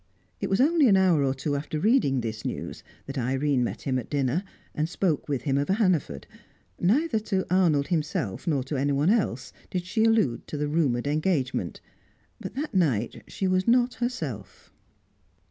[0.39, 3.99] It was only an hour or two after reading this news that Irene met him
[3.99, 4.43] at dinner,
[4.73, 6.25] and spoke with him of Hannaford;
[6.79, 11.81] neither to Arnold himself nor to anyone else did she allude to the rumoured engagement;
[12.39, 14.73] but that night she was not herself.